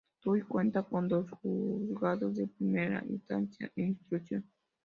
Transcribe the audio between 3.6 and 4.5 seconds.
e Instrucción.